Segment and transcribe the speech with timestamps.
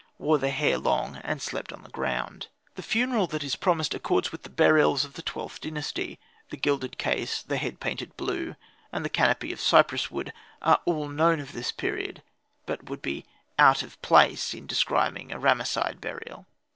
[0.17, 2.47] wore the hair long, and slept on the ground.
[2.73, 6.17] The funeral that is promised accords with the burials of the XIIth Dynasty:
[6.49, 8.55] the gilded case, the head painted blue,
[8.91, 10.33] and the canopy of cypress wood,
[10.63, 12.23] are all known of this period,
[12.65, 13.25] but would be
[13.59, 16.47] out of place in describing a Ramesside burial.